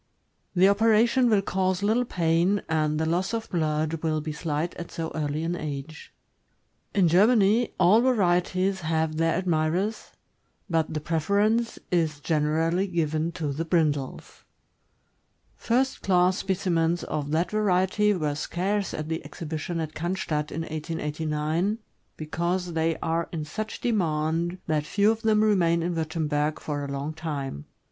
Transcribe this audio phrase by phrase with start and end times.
[0.55, 4.89] The operation will cause little pain, and the loss of blood will be slight at
[4.89, 6.11] so early an age.
[6.95, 10.11] In Germany, all varieties have their admirers,
[10.67, 14.43] but the preference is generally given to the brindles.
[15.55, 21.77] First class specimens of that variety were scarce at the exhibition at Oannstadt, in 1889,
[22.17, 26.87] because they are in such demand that few of them remain in Wurtemberg for a
[26.91, 27.65] long time.